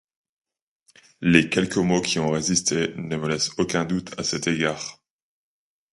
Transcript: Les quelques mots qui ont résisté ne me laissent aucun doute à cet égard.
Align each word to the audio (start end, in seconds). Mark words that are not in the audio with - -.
Les 1.21 1.47
quelques 1.47 1.77
mots 1.77 2.01
qui 2.01 2.17
ont 2.17 2.31
résisté 2.31 2.95
ne 2.97 3.15
me 3.17 3.27
laissent 3.29 3.51
aucun 3.59 3.85
doute 3.85 4.15
à 4.19 4.23
cet 4.23 4.47
égard. 4.47 4.99